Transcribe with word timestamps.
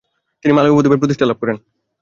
তিনি 0.45 0.53
মালয় 0.53 0.73
উপদ্বীপে 0.73 1.01
প্রতিষ্ঠা 1.01 1.25
লাভ 1.25 1.37
করেন। 1.41 1.57